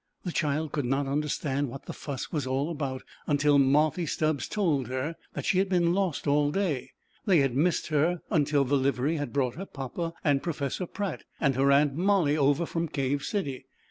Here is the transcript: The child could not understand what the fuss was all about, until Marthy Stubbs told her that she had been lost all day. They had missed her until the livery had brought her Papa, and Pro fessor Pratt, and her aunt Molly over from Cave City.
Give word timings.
The 0.23 0.31
child 0.31 0.71
could 0.71 0.85
not 0.85 1.05
understand 1.05 1.69
what 1.69 1.85
the 1.85 1.93
fuss 1.93 2.31
was 2.31 2.47
all 2.47 2.71
about, 2.71 3.03
until 3.27 3.59
Marthy 3.59 4.07
Stubbs 4.07 4.47
told 4.47 4.87
her 4.87 5.15
that 5.33 5.45
she 5.45 5.59
had 5.59 5.69
been 5.69 5.93
lost 5.93 6.25
all 6.25 6.49
day. 6.49 6.89
They 7.27 7.37
had 7.37 7.55
missed 7.55 7.89
her 7.89 8.23
until 8.31 8.65
the 8.65 8.77
livery 8.77 9.17
had 9.17 9.31
brought 9.31 9.53
her 9.53 9.65
Papa, 9.67 10.13
and 10.23 10.41
Pro 10.41 10.53
fessor 10.53 10.87
Pratt, 10.87 11.23
and 11.39 11.53
her 11.53 11.71
aunt 11.71 11.93
Molly 11.93 12.35
over 12.35 12.65
from 12.65 12.87
Cave 12.87 13.21
City. 13.23 13.67